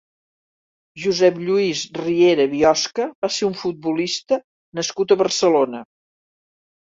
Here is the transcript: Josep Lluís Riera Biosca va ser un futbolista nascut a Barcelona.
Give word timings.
Josep 1.01 1.35
Lluís 1.49 1.81
Riera 1.97 2.47
Biosca 2.55 3.05
va 3.25 3.29
ser 3.35 3.45
un 3.49 3.53
futbolista 3.59 4.41
nascut 4.79 5.13
a 5.13 5.19
Barcelona. 5.23 5.83